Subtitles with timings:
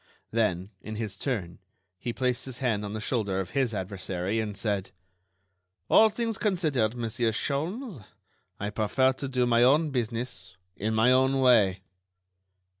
[0.31, 1.59] Then, in his turn,
[1.99, 4.89] he placed his hand on the shoulder of his adversary, and said:
[5.91, 8.03] "All things considered, Monsieur Sholmes,
[8.59, 11.81] I prefer to do my own business in my own way."